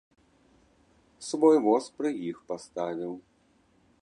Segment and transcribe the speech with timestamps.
[1.29, 3.13] Свой воз пры іх паставіў.